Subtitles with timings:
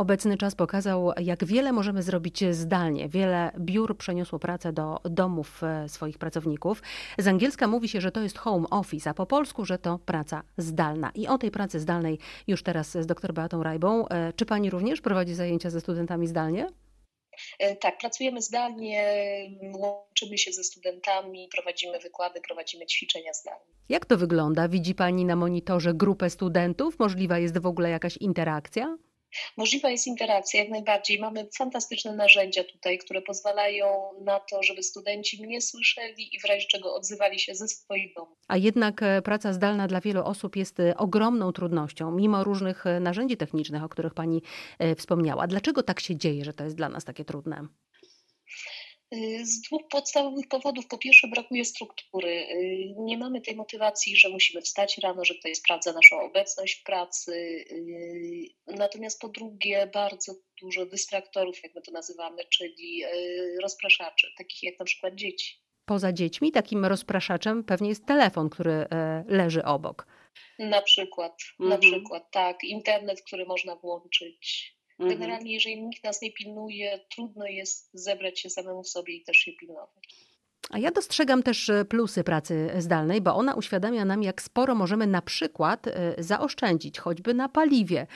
[0.00, 3.08] Obecny czas pokazał, jak wiele możemy zrobić zdalnie.
[3.08, 6.82] Wiele biur przeniosło pracę do domów e, swoich pracowników.
[7.18, 10.42] Z angielska mówi się, że to jest home office, a po polsku, że to praca
[10.56, 11.10] zdalna.
[11.14, 14.08] I o tej pracy zdalnej już teraz z dr Beatą Rajbą.
[14.08, 16.66] E, czy pani również prowadzi zajęcia ze studentami zdalnie?
[17.58, 19.04] E, tak, pracujemy zdalnie,
[19.72, 23.74] łączymy się ze studentami, prowadzimy wykłady, prowadzimy ćwiczenia zdalnie.
[23.88, 24.68] Jak to wygląda?
[24.68, 26.98] Widzi Pani na monitorze grupę studentów?
[26.98, 28.98] Możliwa jest w ogóle jakaś interakcja?
[29.56, 31.20] Możliwa jest interakcja, jak najbardziej.
[31.20, 33.86] Mamy fantastyczne narzędzia tutaj, które pozwalają
[34.24, 38.38] na to, żeby studenci mnie słyszeli i w razie czego odzywali się ze swoich domów.
[38.48, 43.00] A jednak e, praca zdalna dla wielu osób jest e, ogromną trudnością, mimo różnych e,
[43.00, 44.42] narzędzi technicznych, o których Pani
[44.96, 45.46] wspomniała.
[45.46, 47.66] Dlaczego tak się dzieje, że to jest dla nas takie trudne?
[49.14, 50.86] Y, z dwóch podstawowych powodów.
[50.86, 52.28] Po pierwsze, brakuje struktury.
[52.28, 56.82] Y, nie mamy tej motywacji, że musimy wstać rano, że ktoś sprawdza naszą obecność w
[56.84, 57.32] pracy.
[57.70, 63.02] Y, natomiast po drugie, bardzo dużo dystraktorów, jak my to nazywamy, czyli
[63.62, 65.60] rozpraszaczy, takich jak na przykład dzieci.
[65.84, 70.06] Poza dziećmi, takim rozpraszaczem pewnie jest telefon, który e, leży obok.
[70.58, 71.70] Na przykład, mhm.
[71.70, 72.64] na przykład, tak.
[72.64, 74.74] Internet, który można włączyć.
[75.08, 79.52] Generalnie, jeżeli nikt nas nie pilnuje, trudno jest zebrać się samemu sobie i też się
[79.52, 80.30] pilnować.
[80.70, 85.06] A ja dostrzegam też e, plusy pracy zdalnej, bo ona uświadamia nam, jak sporo możemy
[85.06, 88.06] na przykład e, zaoszczędzić, choćby na paliwie.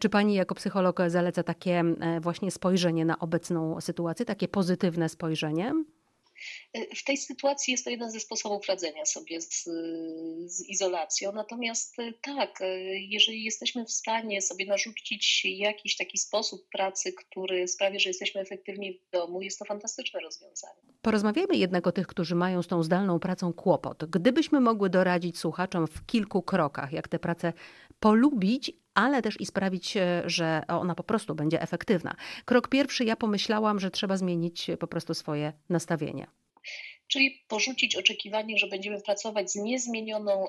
[0.00, 5.72] Czy pani jako psycholog zaleca takie e, właśnie spojrzenie na obecną sytuację, takie pozytywne spojrzenie?
[6.96, 9.64] W tej sytuacji jest to jeden ze sposobów radzenia sobie z,
[10.46, 11.32] z, izolacją.
[11.32, 17.68] Natomiast e, tak, e, jeżeli jesteśmy w stanie sobie narzucić jakiś taki sposób pracy, który
[17.68, 20.80] sprawia, że jesteśmy efektywni w domu, jest to fantastyczne rozwiązanie.
[21.02, 24.04] Porozmawiajmy jednak o tych, którzy mają z tą zdalną pracą kłopot.
[24.04, 27.52] Gdybyśmy mogły doradzić słuchaczom w kilku krokach, jak tę pracę
[28.00, 32.16] polubić, ale też i sprawić, e, że ona po prostu będzie efektywna.
[32.44, 36.26] Krok pierwszy, ja pomyślałam, że trzeba zmienić po prostu swoje nastawienie.
[37.06, 40.46] Czyli porzucić oczekiwanie, że będziemy pracować z niezmienioną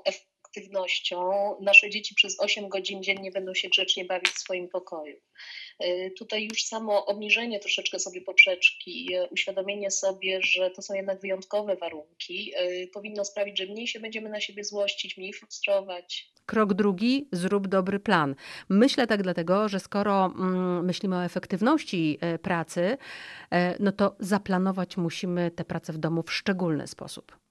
[0.48, 1.32] efektywnością.
[1.62, 5.16] Nasze dzieci przez 8 godzin dziennie będą się grzecznie bawić w swoim pokoju.
[5.80, 11.22] E, tutaj już samo obniżenie troszeczkę sobie poprzeczki, e, uświadomienie sobie, że to są jednak
[11.22, 12.54] wyjątkowe warunki,
[12.94, 16.32] powinno sprawić, że mniej się będziemy na siebie złościć, mniej frustrować.
[16.48, 18.36] Krok drugi, zrób dobry plan.
[18.70, 22.98] Myślę tak dlatego, że skoro mm, myślimy o efektywności e, pracy,
[23.52, 27.47] e, no to zaplanować musimy tę pracę w domu w szczególny sposób.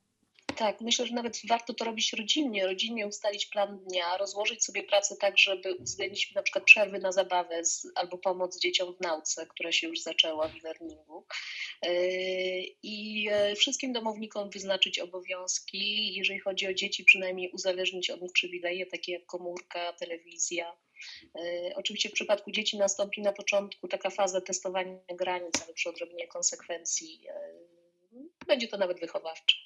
[0.57, 5.17] Tak, myślę, że nawet warto to robić rodzinnie, rodzinnie ustalić plan dnia, rozłożyć sobie pracę
[5.21, 9.73] tak, żeby uwzględnić na przykład przerwy na zabawę z, albo pomoc dzieciom w nauce, która
[9.73, 11.27] się już zaczęła w learningu.
[11.83, 11.91] Yy,
[12.83, 18.87] I e, wszystkim domownikom wyznaczyć obowiązki, jeżeli chodzi o dzieci, przynajmniej uzależnić od nich przywileje,
[18.87, 20.77] takie jak komórka, telewizja.
[21.35, 26.29] Yy, oczywiście w przypadku dzieci nastąpi na początku taka faza testowania granic, ale przy odrobinie
[26.29, 27.27] konsekwencji
[28.47, 29.66] będzie to nawet wychowawcze.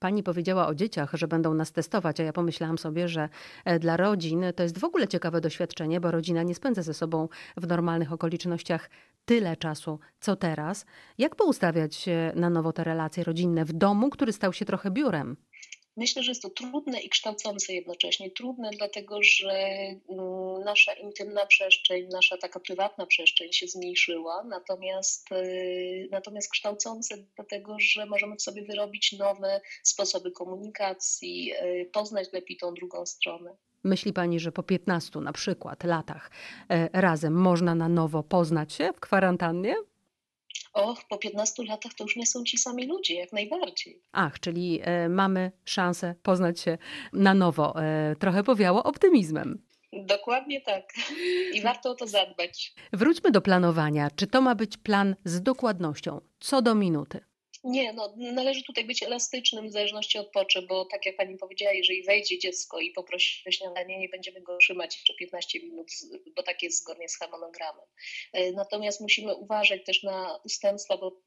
[0.00, 3.28] Pani powiedziała o dzieciach, że będą nas testować, a ja pomyślałam sobie, że
[3.64, 7.28] e, dla rodzin to jest w ogóle ciekawe doświadczenie, bo rodzina nie spędza ze sobą
[7.56, 8.90] w normalnych okolicznościach
[9.24, 10.86] tyle czasu, co teraz.
[11.18, 15.36] Jak poustawiać na nowo te relacje rodzinne w domu, który stał się trochę biurem?
[16.00, 18.30] Myślę, że jest to trudne i kształcące jednocześnie.
[18.30, 26.08] Trudne, dlatego że mm, nasza intymna przestrzeń, nasza taka prywatna przestrzeń się zmniejszyła, natomiast, y,
[26.10, 32.74] natomiast kształcące, dlatego że możemy w sobie wyrobić nowe sposoby komunikacji, y, poznać lepiej tą
[32.74, 33.56] drugą stronę.
[33.84, 36.30] Myśli Pani, że po 15 na przykład latach
[36.68, 39.76] e, razem można na nowo poznać się w kwarantannie?
[40.72, 44.02] Och, po 15 latach to już nie są ci sami ludzie, jak najbardziej.
[44.12, 46.78] Ach, czyli e, mamy szansę poznać się
[47.12, 47.82] na nowo.
[47.82, 49.62] E, trochę powiało optymizmem.
[49.92, 50.92] Dokładnie tak.
[51.54, 52.74] I warto o to zadbać.
[52.92, 54.10] Wróćmy do planowania.
[54.16, 57.20] Czy to ma być plan z dokładnością, co do minuty?
[57.64, 61.72] Nie, no, należy tutaj być elastycznym w zależności od potrzeb, bo tak jak pani powiedziała,
[61.72, 65.86] jeżeli wejdzie dziecko i poprosi o śniadanie, nie będziemy go trzymać jeszcze 15 minut,
[66.36, 67.86] bo tak jest zgodnie z harmonogramem.
[68.32, 71.22] E, natomiast musimy uważać też na ustępstwa, bo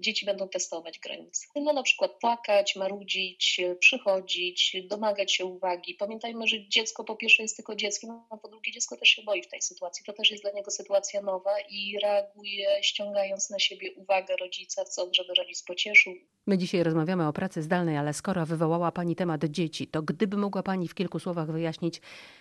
[0.00, 1.46] dzieci będą testować granice.
[1.56, 5.94] No na przykład płakać, marudzić, przychodzić, domagać się uwagi.
[5.94, 9.42] Pamiętajmy, że dziecko po pierwsze jest tylko dzieckiem, a po drugie dziecko też się boi
[9.42, 10.04] w tej sytuacji.
[10.04, 15.16] To też jest dla niego sytuacja nowa i reaguje ściągając na siebie uwagę rodzica, chcąc,
[15.16, 16.14] żeby rodzic pocieszył.
[16.46, 20.62] My dzisiaj rozmawiamy o pracy zdalnej, ale skoro wywołała Pani temat dzieci, to gdyby mogła
[20.62, 22.00] Pani w kilku słowach wyjaśnić,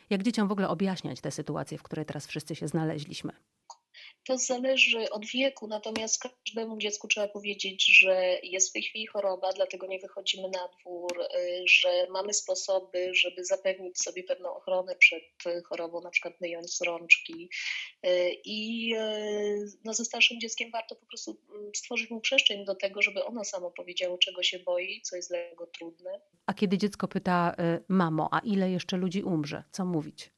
[0.09, 3.33] jak dzieciom w ogóle objaśniać tę sytuację, w której teraz wszyscy się znaleźliśmy?
[4.27, 9.53] To zależy od wieku, natomiast każdemu dziecku trzeba powiedzieć, że jest w tej chwili choroba,
[9.53, 15.23] dlatego nie wychodzimy na dwór, y, że mamy sposoby, żeby zapewnić sobie pewną ochronę przed
[15.65, 17.49] chorobą, na przykład myjąc rączki.
[18.05, 22.75] Y, I y, no, ze starszym dzieckiem warto po prostu mm, stworzyć mu przestrzeń do
[22.75, 26.21] tego, żeby ono samo powiedziało, czego się boi, co jest dla niego trudne.
[26.45, 27.55] A kiedy dziecko pyta,
[27.87, 30.29] mamo, a ile jeszcze ludzi umrze, co mówić?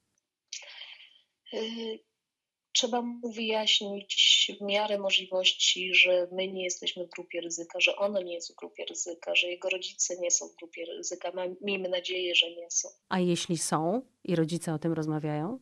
[2.80, 8.22] Trzeba mu wyjaśnić w miarę możliwości, że my nie jesteśmy w grupie ryzyka, że ono
[8.22, 11.32] nie jest w grupie ryzyka, że jego rodzice nie są w grupie ryzyka.
[11.62, 12.90] Miejmy nadzieję, że nie są.
[13.10, 15.60] A jeśli są i rodzice o tym rozmawiają?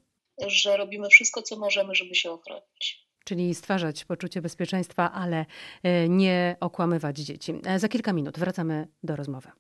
[0.47, 3.07] Że robimy wszystko, co możemy, żeby się ochronić.
[3.23, 5.45] Czyli stwarzać poczucie bezpieczeństwa, ale
[5.83, 7.53] e, nie okłamywać dzieci.
[7.65, 9.51] E, za kilka minut wracamy do rozmowy.